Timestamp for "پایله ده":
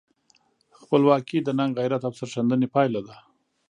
2.75-3.15